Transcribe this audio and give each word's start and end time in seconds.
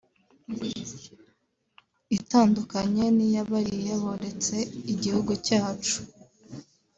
itandukanye 2.17 3.05
n’iya 3.17 3.43
bariya 3.51 3.95
boretse 4.03 4.57
igihugu 4.93 5.31
cyacu 5.47 5.97